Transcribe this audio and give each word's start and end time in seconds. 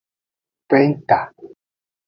Penta. 0.69 1.19